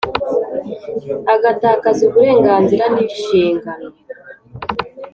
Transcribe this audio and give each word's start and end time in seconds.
Agatakaza 1.33 2.01
uburenganzira 2.07 2.83
n 2.93 2.95
inshingano 3.05 3.87